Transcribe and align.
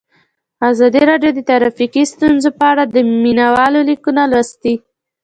ازادي 0.69 1.01
راډیو 1.11 1.31
د 1.35 1.39
ټرافیکي 1.49 2.03
ستونزې 2.13 2.49
په 2.59 2.65
اړه 2.71 2.83
د 2.87 2.95
مینه 3.21 3.47
والو 3.55 3.81
لیکونه 3.89 4.21
لوستي. 4.31 4.75